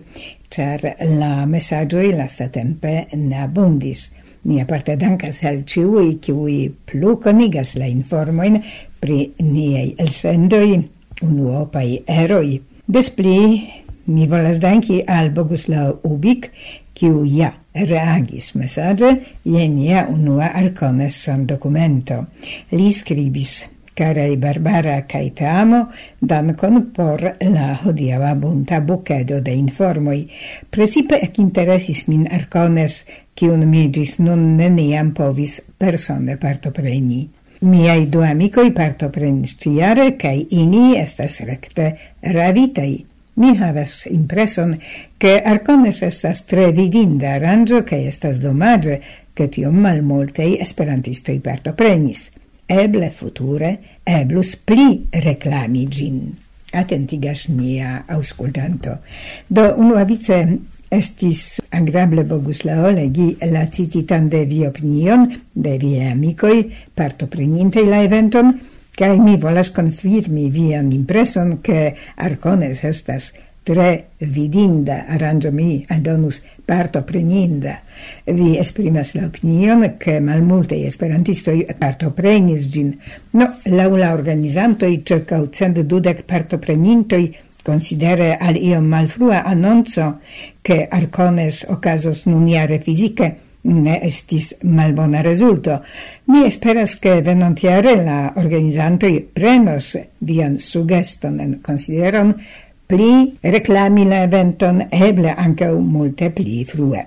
char 0.49 0.95
la 0.99 1.45
messaggio 1.45 2.01
lasta 2.11 2.49
tempe 2.49 3.07
ne 3.13 3.41
abundis. 3.41 4.11
Nia 4.43 4.65
parte 4.65 4.95
dankas 4.95 5.43
al 5.43 5.63
ciui, 5.65 6.19
ciui 6.21 6.69
plu 6.85 7.17
conigas 7.19 7.75
la 7.75 7.85
informoin 7.85 8.61
pri 8.99 9.33
niei 9.39 9.95
elsendoi, 9.97 10.89
unuopai 11.21 12.03
eroi. 12.07 12.61
Despli 12.85 13.67
mi 14.05 14.27
volas 14.27 14.59
danki 14.59 15.03
al 15.03 15.31
Boguslav 15.35 15.99
Ubik, 16.03 16.51
kiu 16.93 17.25
ja 17.25 17.51
reagis 17.73 18.53
message, 18.55 19.09
je 19.43 19.67
nia 19.67 20.07
unua 20.09 20.53
arcones 20.53 21.23
son 21.23 21.45
documento. 21.45 22.23
Li 22.71 22.93
scribis 22.93 23.65
Carai 23.97 24.37
Barbara 24.37 25.07
cae 25.09 25.31
Teamo, 25.33 25.87
dankon 26.21 26.91
por 26.93 27.23
la 27.41 27.79
hodiava 27.81 28.35
bunta 28.35 28.77
bucedo 28.79 29.39
de 29.41 29.55
informoi. 29.57 30.19
Precipe 30.69 31.17
ec 31.25 31.39
interesis 31.41 32.03
min 32.05 32.27
arcones, 32.29 32.99
cium 33.33 33.65
mi 33.65 33.87
gis 33.89 34.19
nun 34.19 34.53
neniam 34.59 35.15
povis 35.17 35.57
persone 35.81 36.37
partopreni. 36.37 37.23
Miai 37.65 38.05
du 38.05 38.21
amicoi 38.21 38.69
partoprenis 38.69 39.57
ciare, 39.57 40.11
cae 40.13 40.45
ini 40.45 40.93
estas 41.01 41.41
recte 41.49 41.89
ravitei. 42.21 42.99
Mi 43.41 43.55
havas 43.57 44.03
impreson 44.13 44.77
che 45.17 45.39
Arcones 45.41 46.03
estas 46.05 46.45
tre 46.45 46.71
vidinda 46.71 47.33
aranjo, 47.33 47.81
cae 47.81 48.05
estas 48.05 48.45
domage, 48.45 49.01
che 49.33 49.49
tiom 49.49 49.81
malmultaj 49.81 50.59
esperantistoi 50.61 51.39
partoprenis 51.41 52.29
eble 52.67 53.09
future 53.09 53.77
eblus 54.03 54.55
pli 54.55 55.07
reklami 55.23 55.87
gin. 55.87 56.19
Atentigas 56.73 57.47
nia 57.49 58.03
auscultanto. 58.07 58.99
Do 59.47 59.71
unua 59.79 60.03
vice 60.03 60.41
estis 60.91 61.61
agrable 61.71 62.23
Boguslao 62.23 62.91
legi 62.91 63.35
la 63.51 63.65
cititan 63.71 64.29
de 64.29 64.45
vi 64.45 64.65
opinion 64.67 65.27
de 65.53 65.77
vi 65.79 65.97
amicoi 66.03 66.67
partoprenintei 66.95 67.87
la 67.87 68.03
eventon, 68.03 68.53
cae 68.97 69.17
mi 69.19 69.35
volas 69.37 69.69
confirmi 69.71 70.49
vian 70.51 70.91
impreson 70.91 71.59
che 71.61 71.95
Arcones 72.15 72.83
estas 72.83 73.33
tre 73.67 74.15
vidinda 74.23 75.05
arrangiami 75.07 75.83
adonus 75.89 76.41
parto 76.63 77.01
preninda. 77.03 77.81
Vi 78.23 78.55
esprimas 78.57 79.13
la 79.13 79.25
opinion 79.25 79.97
che 79.97 80.21
malmultei 80.21 80.85
esperantisto 80.85 81.51
parto 81.77 82.11
prenis 82.11 82.69
gin. 82.69 82.97
No, 83.31 83.57
laula 83.63 84.13
organizantoi 84.13 85.01
circa 85.03 85.41
ucendo 85.41 85.83
dudec 85.83 86.23
parto 86.23 86.57
prenintoi 86.57 87.35
considere 87.61 88.37
al 88.37 88.55
iom 88.55 88.85
malfrua 88.85 89.43
annonco 89.43 90.19
che 90.61 90.87
Arcones 90.87 91.65
ocasos 91.67 92.23
nuniare 92.25 92.79
fisiche 92.79 93.35
ne 93.67 93.99
estis 94.01 94.55
malbona 94.61 95.19
resulto. 95.21 95.83
Mi 96.25 96.45
esperas 96.45 96.95
che 96.99 97.21
venontiare 97.21 98.01
la 98.01 98.31
organizantoi 98.35 99.27
prenos 99.33 99.97
vian 100.19 100.57
sugeston 100.57 101.39
en 101.39 101.59
consideron 101.61 102.35
pli 102.87 103.37
reklami 103.43 104.07
la 104.07 104.23
eventon, 104.23 104.81
eble 104.91 105.33
ankaŭ 105.35 105.73
multe 105.79 106.31
pli 106.31 106.63
frue. 106.65 107.05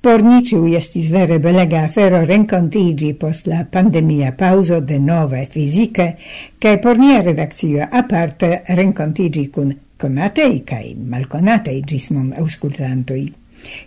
Por 0.00 0.22
ni 0.24 0.40
estis 0.76 1.08
vere 1.10 1.38
belega 1.38 1.84
afero 1.84 2.24
rencontigi 2.24 3.12
post 3.14 3.46
la 3.46 3.64
pandemia 3.64 4.32
pauso 4.32 4.80
de 4.80 4.98
nove 4.98 5.46
fisiche, 5.50 6.16
cae 6.58 6.78
por 6.78 6.98
nia 6.98 7.20
redakcio 7.22 7.86
aparte 7.90 8.62
rencontigi 8.66 9.48
cun 9.50 9.74
conatei 9.96 10.62
cae 10.64 10.94
malconatei 10.94 11.82
gis 11.82 12.10
nun 12.10 12.32
auscultantui. 12.36 13.32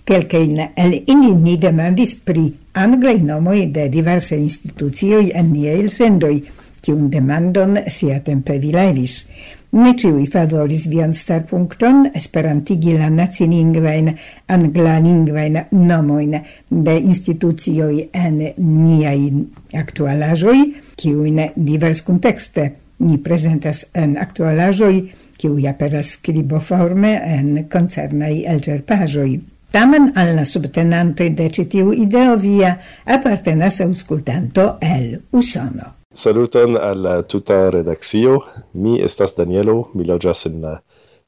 Quelcain 0.05 0.59
el 0.75 0.93
ili 1.07 1.35
ni 1.35 1.57
demandis 1.57 2.15
pri 2.15 2.53
anglai 2.73 3.19
nomoi 3.21 3.71
de 3.73 3.89
diverse 3.89 4.37
institucioi 4.37 5.31
en 5.33 5.51
niei 5.51 5.89
sendoi, 5.89 6.43
cium 6.81 7.09
demandon 7.09 7.79
sia 7.87 8.19
tempe 8.21 8.59
vi 8.59 8.71
levis. 8.71 9.25
Ne 9.73 9.95
ciui 9.97 10.27
favoris 10.29 10.83
vian 10.85 11.15
starpunkton 11.17 12.03
esperantigi 12.13 12.91
la 12.93 13.07
nazilingvajn 13.09 14.11
anglalingvajn 14.53 15.57
nomoin 15.73 16.35
de 16.69 16.93
institucioi 16.99 18.03
en 18.13 18.37
niai 18.57 19.31
actualajoi, 19.73 20.59
ciuin 21.01 21.41
divers 21.55 22.03
contexte 22.05 22.67
ni 22.99 23.17
presentas 23.17 23.81
en 23.97 24.13
actualajoi, 24.21 25.01
ciui 25.41 25.65
aperas 25.67 26.13
skriboforme 26.19 27.15
en 27.33 27.65
concernai 27.65 28.43
elgerpajoi. 28.53 29.39
Tamen 29.73 30.11
al 30.13 30.35
la 30.37 30.45
subtenantoj 30.45 31.31
de 31.33 31.49
citiu 31.49 31.97
ideo 31.97 32.37
via 32.37 32.75
apartenas 33.17 33.81
auscultanto 33.81 34.77
el 34.81 35.17
Usono. 35.31 36.02
Saluton 36.13 36.75
al 36.77 37.25
tuta 37.25 37.71
redaxio. 37.73 38.33
Mi 38.73 38.99
estas 39.01 39.31
Danielo, 39.33 39.73
mi 39.97 40.03
loĝas 40.05 40.45
en 40.45 40.59
la 40.61 40.73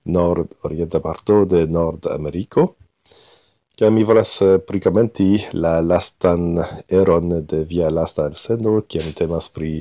nord-orienta 0.06 1.00
parto 1.02 1.38
de 1.50 1.64
Nord-Ameriko. 1.66 2.66
Kaj 3.80 3.90
mi 3.90 4.04
volas 4.06 4.34
eh, 4.46 4.60
prikomenti 4.62 5.30
la 5.54 5.80
lastan 5.82 6.62
eron 7.00 7.34
de 7.50 7.64
via 7.72 7.90
lasta 7.90 8.28
elsendo, 8.30 8.76
kiam 8.88 9.10
temas 9.18 9.50
pri 9.56 9.72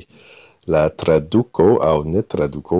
la 0.73 0.87
traduko 0.89 1.67
aŭ 1.85 1.99
ne 2.09 2.23
traduko 2.33 2.79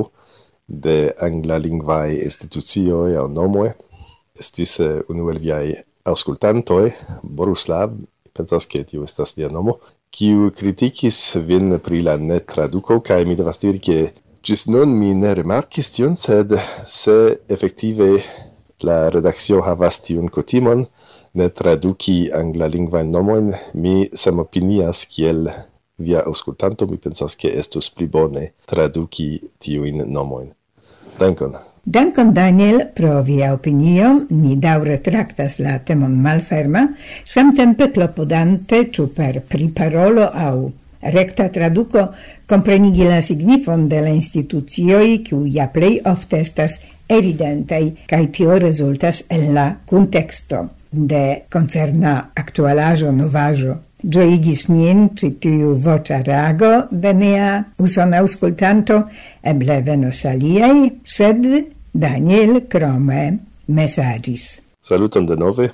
de 0.87 0.97
anglalingvaj 1.27 2.17
institucioj 2.23 3.19
aŭ 3.21 3.27
nomoj. 3.37 3.67
Estis 4.33 4.79
eh, 4.79 4.97
unu 5.13 5.29
el 5.29 5.43
viaj 5.45 5.67
aŭskultantoj, 6.09 6.89
Boruslav, 7.21 7.93
pensas 8.33 8.65
ke 8.65 8.81
tio 8.83 9.05
estas 9.05 9.37
lia 9.37 9.53
nomo, 9.53 9.77
kiu 10.15 10.47
kritikis 10.55 11.17
vin 11.47 11.75
pri 11.85 11.99
la 12.07 12.15
netraduko, 12.17 13.01
kaj 13.07 13.25
mi 13.27 13.35
devas 13.35 13.59
diri 13.59 13.81
ke 13.87 13.97
gis 14.45 14.63
nun 14.71 14.93
mi 14.99 15.11
ne 15.21 15.33
remarkis 15.35 15.91
tion, 15.95 16.15
sed 16.15 16.55
se 16.87 17.17
efektive 17.55 18.07
la 18.87 18.97
redakcio 19.15 19.59
havas 19.67 19.99
tiun 20.07 20.31
kutimon, 20.37 20.85
ne 21.35 21.49
traduki 21.59 22.17
anglalingvajn 22.41 23.11
nomojn, 23.17 23.51
mi 23.83 23.95
samopinias 24.23 25.03
kiel 25.11 25.49
via 25.99 26.23
auscultanto, 26.31 26.87
mi 26.87 27.01
pensas 27.07 27.35
ke 27.35 27.51
estus 27.61 27.91
pli 27.91 28.07
bone 28.17 28.49
traduki 28.71 29.29
tiuin 29.59 30.05
nomojn. 30.07 30.53
Dankon! 31.19 31.59
Dankon 31.85 32.33
Daniel 32.33 32.87
pro 32.95 33.21
via 33.21 33.51
opinio, 33.53 34.25
ni 34.29 34.55
daure 34.57 34.97
traktas 35.05 35.59
la 35.61 35.75
temon 35.85 36.15
malferma, 36.17 36.81
samtempe 37.29 37.91
klopodante 37.93 38.87
ĉu 38.89 39.11
per 39.13 39.43
priparolo 39.45 40.25
aŭ 40.25 40.55
recta 41.13 41.45
traduco 41.53 42.07
comprenigi 42.49 43.05
la 43.05 43.21
signifon 43.21 43.85
de 43.91 43.99
la 44.01 44.09
institucioi 44.09 45.19
kiu 45.27 45.43
ja 45.45 45.67
plei 45.69 45.99
ofte 46.09 46.39
estas 46.41 46.79
evidentei 47.05 47.91
cae 48.09 48.31
tio 48.33 48.57
resultas 48.57 49.21
en 49.29 49.53
la 49.53 49.67
contexto 49.85 50.63
de 50.89 51.43
concerna 51.53 52.31
actualajo 52.33 53.11
novajo. 53.11 53.77
Gioigis 54.01 54.67
nien 54.69 55.11
citiu 55.17 55.75
voca 55.81 56.23
reago 56.25 56.87
de 56.91 57.13
nea 57.13 57.63
usona 57.77 58.25
auscultanto, 58.25 59.03
eble 59.41 59.79
venos 59.85 60.25
aliei, 60.25 60.91
sed 61.03 61.45
Daniel 61.95 62.67
Crome 62.67 63.39
messagis. 63.67 64.59
Saluton 64.83 65.25
de 65.25 65.35
nove. 65.39 65.69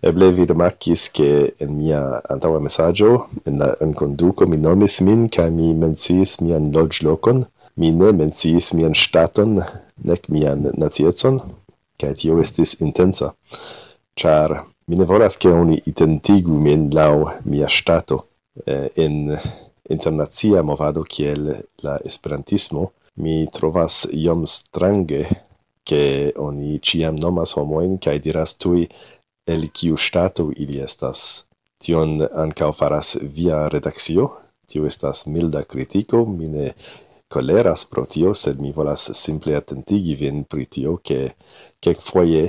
Eble 0.00 0.28
vi 0.30 0.44
rimarkis 0.46 1.08
che 1.10 1.54
en 1.58 1.72
mia 1.74 2.20
antaua 2.30 2.60
messaggio, 2.62 3.26
en 3.44 3.58
la 3.58 3.72
enkonduko 3.82 4.46
mi 4.46 4.56
nomis 4.56 5.00
min 5.00 5.26
ca 5.28 5.48
mi 5.50 5.72
mencis 5.74 6.36
mian 6.40 6.70
loĝlokon. 6.70 7.42
Mi 7.74 7.90
ne 7.90 8.12
mencis 8.14 8.70
mian 8.78 8.94
staton, 8.94 9.58
nek 10.06 10.28
mian 10.30 10.62
naciecon, 10.78 11.40
ca 11.98 12.12
tio 12.14 12.38
estis 12.38 12.76
intensa, 12.78 13.32
Char 14.14 14.54
mi 14.86 14.94
ne 14.94 15.08
volas 15.10 15.36
ke 15.42 15.50
oni 15.50 15.80
identigu 15.90 16.54
min 16.54 16.86
lau 16.94 17.32
mia 17.50 17.66
stato 17.66 18.20
eh, 18.64 18.86
en 18.94 19.34
internazia 19.90 20.62
movado 20.62 21.02
kiel 21.02 21.50
la 21.82 21.98
esperantismo. 22.04 22.92
Mi 23.18 23.48
trovas 23.50 24.04
iom 24.14 24.46
strange 24.46 25.26
che 25.88 26.32
oni 26.36 26.78
ciam 26.86 27.16
nomas 27.16 27.54
homoin 27.56 27.96
cae 28.04 28.18
diras 28.20 28.52
tui 28.60 28.82
el 29.52 29.62
kiu 29.72 29.96
stato 29.96 30.50
ili 30.62 30.76
estas. 30.88 31.20
Tion 31.80 32.10
ancao 32.42 32.72
faras 32.72 33.16
via 33.36 33.68
redaxio, 33.72 34.24
tio 34.68 34.84
estas 34.86 35.26
milda 35.26 35.62
critico, 35.64 36.26
mine 36.26 36.74
coleras 37.34 37.84
pro 37.84 38.04
tio, 38.04 38.34
sed 38.34 38.60
mi 38.60 38.72
volas 38.72 39.10
simple 39.12 39.56
attentigi 39.56 40.14
vin 40.14 40.44
pri 40.44 40.66
tio, 40.66 40.98
che 41.06 41.20
quec 41.82 42.02
foie, 42.02 42.42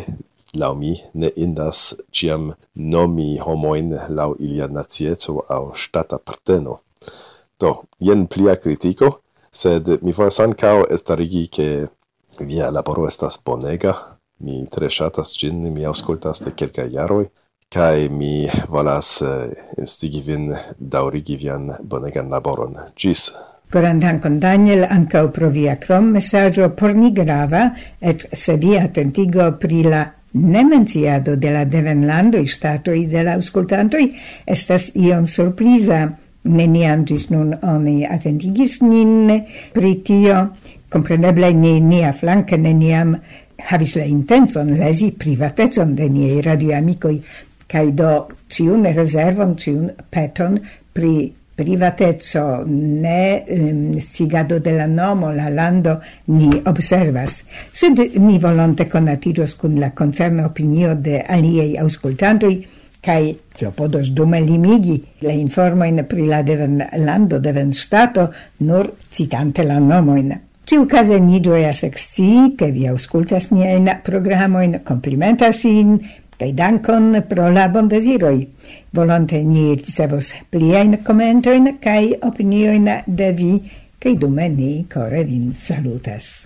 lau 0.60 0.74
mi, 0.76 0.94
ne 1.14 1.30
indas 1.36 1.96
ciam 2.12 2.50
nomi 2.74 3.38
homoin 3.40 3.94
lau 4.18 4.36
ilia 4.40 4.68
naziezo 4.68 5.38
au 5.48 5.72
stata 5.74 6.18
parteno. 6.20 6.82
Do, 7.60 7.72
jen 8.00 8.28
plia 8.28 8.58
critico, 8.58 9.22
sed 9.52 10.00
mi 10.02 10.12
volas 10.12 10.40
ancao 10.40 10.88
estarigi 10.88 11.48
che 11.48 11.70
Via 12.40 12.70
laboro 12.72 13.06
estas 13.08 13.40
bonega, 13.46 13.94
mi 14.40 14.66
tre 14.72 14.90
ŝatas 14.90 15.36
ĝin, 15.40 15.62
mi 15.74 15.86
aŭskultas 15.86 16.40
de 16.46 16.56
kelkaj 16.56 16.88
jaroj 16.94 17.26
kaj 17.70 18.10
mi 18.10 18.48
volas 18.70 19.22
eh, 19.22 19.50
instigi 19.78 20.22
vin 20.26 20.50
daŭrigi 20.80 21.38
vian 21.38 21.70
bonegan 21.84 22.30
laboron. 22.34 22.78
Ĝis! 22.98 23.30
Coran 23.70 24.00
dankon 24.02 24.40
Daniel 24.42 24.88
ankaŭ 24.90 25.28
pro 25.34 25.50
via 25.54 25.76
krom 25.78 26.08
messaggio 26.16 26.72
por 26.80 26.96
ni 26.98 27.12
grava, 27.14 27.68
et 28.02 28.26
se 28.34 28.56
via 28.58 28.88
attentigo 28.88 29.52
pri 29.62 29.84
la 29.84 30.08
nemenciado 30.34 31.36
de 31.36 31.52
la 31.54 31.62
devenlandoj 31.66 32.42
ŝtatoj 32.56 32.98
de 33.12 33.24
la 33.28 33.38
auscultantoi, 33.38 34.10
estas 34.58 34.90
iom 34.96 35.28
surprisa, 35.28 36.08
Neniam 36.44 37.02
gis 37.04 37.26
nun 37.30 37.52
oni 37.62 38.06
attentigis 38.08 38.78
nin 38.82 39.28
pri 39.74 39.90
tio, 40.08 40.38
Compreneble 40.90 41.52
ni 41.54 41.80
nia 41.80 42.14
flanke 42.18 42.58
neniam 42.58 43.14
havis 43.70 43.96
la 44.00 44.06
intenzon 44.10 44.72
lesi 44.80 45.12
privatezon 45.12 45.96
de 45.96 46.08
niei 46.10 46.42
radioamicoi, 46.42 47.20
cae 47.70 47.92
do 47.94 48.14
ciun 48.50 48.88
reservon, 48.96 49.54
ciun 49.60 49.92
peton 50.10 50.58
pri 50.94 51.30
privatezzo 51.60 52.64
ne 52.66 53.44
um, 53.52 54.00
sigado 54.00 54.60
de 54.60 54.72
la 54.72 54.88
nomo 54.88 55.32
la 55.36 55.50
lando 55.50 56.00
ni 56.26 56.50
observas. 56.66 57.44
Sed 57.72 58.00
ni 58.16 58.40
volonte 58.40 58.88
conatiros 58.88 59.58
cun 59.60 59.78
la 59.80 59.92
concerna 59.92 60.48
opinio 60.48 60.96
de 60.96 61.22
aliei 61.22 61.78
auscultantoi 61.78 62.62
kai 63.04 63.36
clopodos 63.56 64.10
dume 64.16 64.42
limigi 64.42 64.98
la 65.22 65.36
informo 65.36 65.86
in 65.86 66.06
pri 66.08 66.26
la 66.28 66.42
deven 66.44 66.82
lando 67.06 67.40
deven 67.40 67.74
stato 67.74 68.32
nur 68.58 68.94
citante 69.10 69.64
la 69.64 69.80
nomo 69.80 70.16
in 70.16 70.38
Ci 70.70 70.78
ukaze 70.78 71.18
ni 71.20 71.40
gioias 71.42 71.80
exi, 71.82 72.54
che 72.56 72.68
vi 72.70 72.86
auscultas 72.86 73.48
niaen 73.50 73.88
programoin, 74.06 74.76
complimentas 74.86 75.64
in, 75.66 75.96
kai 76.38 76.52
dankon 76.54 77.24
pro 77.26 77.48
la 77.50 77.64
bondesiroi. 77.74 78.44
Volonte 78.94 79.42
ni 79.42 79.74
ricevos 79.74 80.30
pliain 80.52 81.00
commentoin, 81.02 81.80
kai 81.82 82.14
opinioin 82.22 82.86
de 83.08 83.32
vi, 83.34 83.58
kai 83.98 84.14
dume 84.14 84.46
ni 84.54 84.86
core 84.86 85.24
vin 85.26 85.56
salutas. 85.58 86.46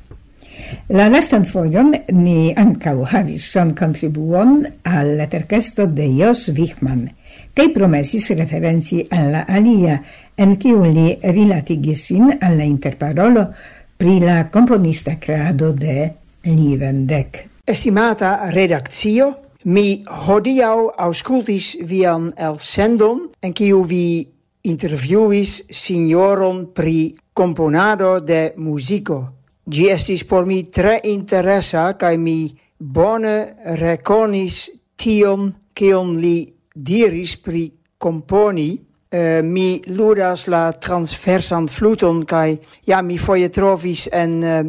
La 0.95 1.09
lastan 1.11 1.43
fojon 1.43 1.91
ni 2.15 2.55
ancau 2.55 3.03
havis 3.03 3.51
son 3.51 3.75
contribuon 3.75 4.61
al 4.87 5.17
lettercesto 5.19 5.91
de 5.91 6.07
Jos 6.15 6.47
Wichmann, 6.55 7.09
kaj 7.51 7.73
promesis 7.75 8.31
referenci 8.39 9.03
alla 9.11 9.43
alia, 9.51 9.99
en 10.39 10.55
kiu 10.55 10.87
li 10.87 11.17
rilatigis 11.19 12.07
sin 12.07 12.37
alla 12.39 12.63
interparolo 12.63 13.49
pri 13.97 14.19
la 14.19 14.49
componista 14.49 15.17
creado 15.19 15.71
de 15.71 16.11
Livendek. 16.43 17.49
Estimata 17.65 18.49
redactio, 18.51 19.29
mi 19.63 20.03
hodiau 20.27 20.89
auscultis 20.97 21.77
vian 21.87 22.33
el 22.37 22.59
sendon, 22.59 23.29
en 23.41 23.53
kiu 23.55 23.83
vi 23.87 24.27
interviewis 24.63 25.61
signoron 25.69 26.73
pri 26.73 27.15
componado 27.33 28.19
de 28.19 28.53
musico. 28.57 29.21
Gi 29.63 29.87
estis 29.93 30.25
por 30.27 30.45
mi 30.45 30.63
tre 30.63 30.99
interesa, 31.07 31.93
kai 31.95 32.17
mi 32.17 32.51
bone 32.77 33.55
reconis 33.79 34.67
tion, 34.99 35.53
kion 35.73 36.17
li 36.19 36.51
diris 36.75 37.37
pri 37.39 37.69
componi, 37.97 38.75
uh, 39.13 39.41
mi 39.45 39.81
ludas 39.87 40.47
la 40.47 40.71
transversan 40.73 41.69
fluton, 41.69 42.23
kai 42.25 42.57
ja, 42.87 43.01
mi 43.01 43.17
foie 43.17 43.49
trovis 43.53 44.07
en 44.11 44.39
uh, 44.43 44.63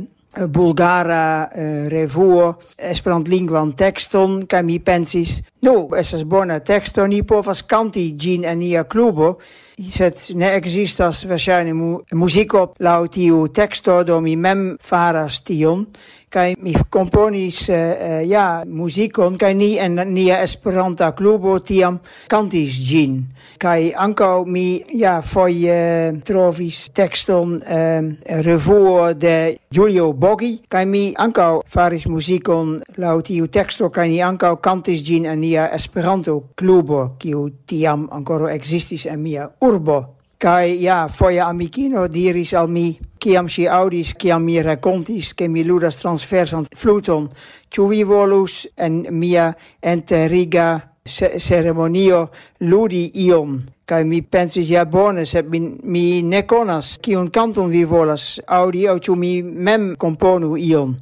bulgara 0.48 1.48
uh, 1.48 1.86
revuo 1.88 2.54
esperant 2.76 3.28
linguan 3.28 3.72
texton 3.72 4.42
kai 4.50 4.62
mi 4.66 4.80
pensis 4.82 5.40
no 5.64 5.96
esas 5.96 6.24
bona 6.24 6.60
texto 6.60 7.06
ni 7.06 7.22
povas 7.22 7.62
canti 7.62 8.12
gin 8.18 8.44
en 8.44 8.58
nia 8.58 8.84
klubo 8.84 9.38
sed 9.74 10.14
ne 10.38 10.50
existas 10.58 11.24
verŝajne 11.26 11.72
mu 11.74 11.88
muziko 12.20 12.66
laŭ 12.84 13.00
tiu 13.16 13.46
texto 13.48 14.02
do 14.04 14.20
mi 14.20 14.36
mem 14.36 14.76
faras 14.82 15.40
tion 15.46 15.86
kai 16.34 16.54
mi 16.58 16.74
componis 16.90 17.68
uh, 17.70 18.22
ja 18.26 18.64
muzikon 18.66 19.38
kai 19.38 19.54
ni 19.54 19.76
en 19.78 20.00
nia 20.10 20.40
esperanta 20.42 21.12
klubo 21.14 21.58
tiam 21.62 22.00
kantis 22.30 22.78
gin 22.88 23.20
kai 23.62 23.92
anko 24.06 24.44
mi 24.44 24.82
ja 24.98 25.20
uh, 25.22 26.18
trovis 26.26 26.88
texton 26.90 27.54
uh, 27.62 28.40
revuo 28.42 29.12
de 29.14 29.56
Julio 29.70 30.12
Boggi 30.12 30.58
kai 30.68 30.84
mi 30.86 31.14
anko 31.16 31.62
faris 31.66 32.06
muzikon 32.06 32.80
laŭ 32.98 33.16
tiu 33.22 33.46
texto 33.46 33.90
kai 33.90 34.08
ni 34.08 34.22
anko 34.22 34.56
kantis 34.56 35.02
gin 35.06 35.26
en 35.26 35.40
nia 35.40 35.53
via 35.54 35.68
Esperanto 35.70 36.50
klubo 36.56 37.14
kiu 37.18 37.48
tiam 37.66 38.08
ancora 38.10 38.50
existis 38.54 39.06
en 39.06 39.20
mia 39.22 39.46
urbo. 39.62 39.98
Kai 40.38 40.82
ja, 40.82 41.06
foia 41.08 41.46
amikino 41.48 42.08
diris 42.10 42.52
al 42.58 42.66
mi, 42.68 42.88
kiam 43.22 43.46
si 43.48 43.68
audis, 43.68 44.14
kiam 44.18 44.42
mi 44.44 44.58
racontis, 44.62 45.30
ke 45.34 45.46
mi 45.48 45.62
ludas 45.64 46.00
transversant 46.00 46.74
fluton, 46.76 47.28
ĉu 47.70 47.86
vi 47.88 48.02
volus 48.04 48.66
en 48.76 49.04
mia 49.10 49.52
enteriga 49.80 50.66
ceremonio 51.06 52.26
ludi 52.60 53.06
ion. 53.28 53.62
Kai 53.86 54.02
mi 54.04 54.22
pensis 54.22 54.68
ja 54.68 54.84
bone, 54.84 55.24
se 55.26 55.42
mi, 55.42 55.60
mi 55.82 56.22
ne 56.22 56.42
konas 56.42 56.98
kiun 56.98 57.30
kanton 57.30 57.70
vi 57.70 57.84
volas 57.84 58.40
aŭdi 58.46 58.88
aŭ 58.90 58.98
ĉu 58.98 59.16
mi 59.16 59.36
mem 59.42 59.92
komponu 59.96 60.56
ion. 60.58 60.96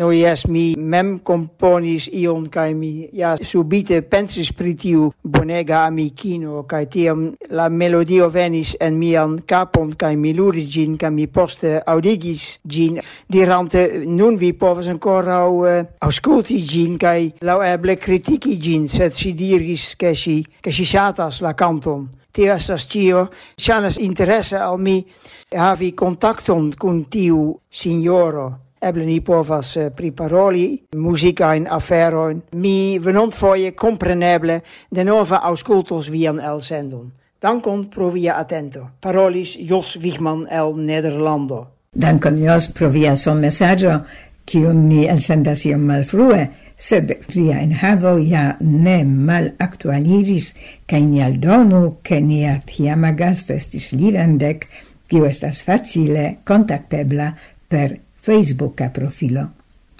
No 0.00 0.12
yes, 0.12 0.46
mi 0.48 0.72
mem 0.80 1.18
componis 1.20 2.06
ion 2.16 2.46
kai 2.48 2.70
mi 2.72 3.10
ja 3.12 3.34
subite 3.36 3.98
pensis 4.08 4.48
pri 4.56 4.70
tiu 4.72 5.10
bonega 5.20 5.82
amicino, 5.84 6.62
kai 6.64 6.86
tiam 6.88 7.26
la 7.52 7.66
melodio 7.68 8.30
venis 8.32 8.70
en 8.80 8.96
mian 8.96 9.34
capon, 9.44 9.90
kai 10.00 10.14
mi 10.16 10.32
luris 10.32 10.70
gin, 10.72 10.94
kaj 10.96 11.10
mi 11.12 11.26
poste 11.28 11.74
audigis 11.84 12.46
gin, 12.64 12.96
dirante 13.28 13.82
nun 14.06 14.38
vi 14.40 14.54
povas 14.56 14.88
ankoraŭ 14.88 15.50
uh, 15.50 15.68
eh, 15.68 15.84
ausculti 16.08 16.62
gin, 16.64 16.96
kai 16.96 17.34
lau 17.44 17.58
eble 17.60 17.98
kritiki 18.00 18.56
gin, 18.56 18.88
sed 18.88 19.12
si 19.12 19.34
diris 19.36 19.98
che 20.00 20.14
si, 20.14 20.38
che 20.62 20.72
si 20.72 20.88
satas 20.88 21.42
la 21.44 21.52
canton. 21.52 22.08
tio 22.32 22.54
estas 22.54 22.86
tio, 22.88 23.26
ŝanas 23.58 23.98
interesse 23.98 24.56
al 24.56 24.78
mi 24.78 25.04
havi 25.52 25.92
kontakton 25.92 26.72
cun 26.78 27.04
tiu 27.10 27.52
signoro 27.68 28.69
eble 28.80 29.06
ni 29.06 29.20
povas 29.20 29.76
uh, 29.76 29.90
priparoli 29.96 30.80
musicain 30.96 31.66
afero 31.70 32.30
Mi 32.52 32.98
venont 32.98 33.34
foie 33.34 33.72
compreneble 33.72 34.60
de 34.90 35.04
nova 35.04 35.36
auscultos 35.36 36.08
vian 36.10 36.40
el 36.40 36.60
sendon. 36.60 37.12
Dankon 37.40 37.86
pro 37.88 38.10
via 38.10 38.36
attento. 38.36 38.90
Parolis 39.00 39.56
Jos 39.56 39.96
Wiegman 39.96 40.46
el 40.50 40.74
Nederlando. 40.76 41.66
Dankon 41.92 42.36
Jos 42.36 42.68
pro 42.68 42.90
via 42.90 43.16
son 43.16 43.40
messaggio, 43.40 44.02
kiun 44.44 44.88
ni 44.88 45.06
elsendas 45.08 45.64
iom 45.64 45.86
malfrue, 45.88 46.42
sed 46.76 47.10
ria 47.34 47.60
enhavo 47.62 48.16
ja 48.18 48.56
ne 48.60 48.98
mal 49.04 49.50
actualiris, 49.58 50.52
kai 50.86 51.00
ni 51.06 51.22
aldonu, 51.24 51.96
ke 52.02 52.20
nia 52.20 52.58
tiama 52.66 53.14
gasto 53.16 53.56
estis 53.56 53.90
livendek, 53.92 54.68
kiu 55.08 55.24
estas 55.26 55.62
facile 55.66 56.40
kontaktebla 56.44 57.32
per 57.70 57.96
Facebooka 58.20 58.90
profilo. 58.90 59.48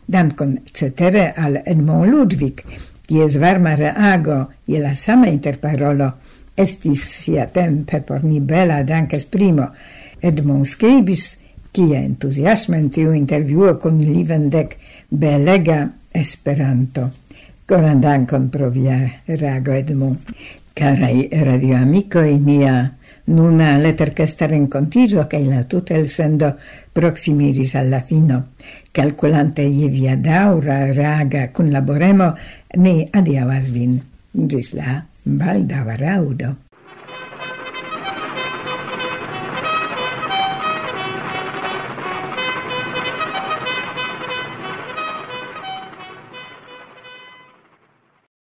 Dankon 0.07 0.59
cetere 0.73 1.33
al 1.37 1.61
Edmond 1.65 2.11
Ludwig, 2.11 2.65
kies 3.07 3.39
varma 3.39 3.77
reago 3.79 4.47
je 4.67 4.81
la 4.83 4.95
sama 4.95 5.29
interparolo 5.31 6.13
estis 6.61 7.05
sia 7.23 7.47
tempe 7.47 8.01
por 8.01 8.25
mi 8.25 8.41
bela 8.41 8.83
dank 8.85 9.15
esprimo. 9.15 9.71
Edmond 10.21 10.67
scribis, 10.67 11.39
kia 11.73 12.01
entusiasmo 12.03 12.77
in 12.77 12.91
tiu 12.91 13.15
intervjuo 13.15 13.79
con 13.79 13.99
li 13.99 14.25
vendek 14.25 14.77
belega 15.09 15.89
Esperanto. 16.13 17.11
Coran 17.67 18.01
dankon 18.03 18.49
pro 18.51 18.69
via 18.71 18.99
reago 19.27 19.73
Edmond. 19.73 20.35
Carai 20.75 21.29
radioamicoi 21.31 22.39
nia 22.39 22.75
Nuna 23.31 23.77
eh, 23.77 23.79
lettercasta 23.79 24.47
rencontigio 24.47 25.27
che 25.27 25.39
la 25.45 25.63
tutta 25.63 25.95
il 25.95 26.09
sendo 26.09 26.59
proximiris 26.91 27.77
alla 27.77 28.01
fino. 28.01 28.55
Calculante 28.91 29.63
je 29.63 29.89
via 29.89 30.17
daura 30.17 30.93
raga 30.93 31.51
con 31.51 31.71
laboremo, 31.71 32.37
ne 32.77 33.07
adiavas 33.11 33.71
vin. 33.71 34.01
Gis 34.33 34.73
la 34.75 35.05
baldava 35.23 35.95
raudo. 35.95 36.70